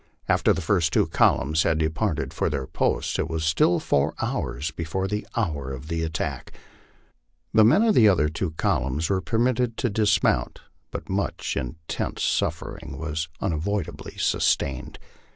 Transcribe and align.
After 0.27 0.51
the 0.51 0.61
first 0.63 0.91
two 0.91 1.05
columns 1.05 1.61
had 1.61 1.77
departed 1.77 2.33
for 2.33 2.49
their 2.49 2.65
posts 2.65 3.19
it 3.19 3.29
was 3.29 3.45
still 3.45 3.79
four 3.79 4.15
hours 4.19 4.71
before 4.71 5.07
the 5.07 5.27
hour 5.35 5.71
of 5.71 5.91
attack 5.91 6.51
the 7.53 7.63
men 7.63 7.83
of 7.83 7.93
the 7.93 8.09
other 8.09 8.27
two 8.27 8.49
columns 8.57 9.11
were 9.11 9.21
permitted 9.21 9.77
to 9.77 9.91
dismount, 9.91 10.61
but 10.89 11.07
much 11.07 11.55
intense 11.55 12.23
suffering 12.23 12.97
was 12.97 13.27
unavoidably 13.41 14.17
sustained. 14.17 14.97